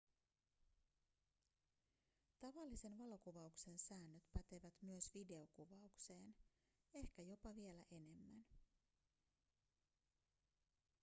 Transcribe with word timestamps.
tavallisen 2.39 2.97
valokuvauksen 2.97 3.79
säännöt 3.79 4.23
pätevät 4.33 4.73
myös 4.81 5.13
videokuvaukseen 5.13 6.35
ehkä 6.93 7.21
jopa 7.21 7.55
vielä 7.55 7.83
enemmän 7.91 8.45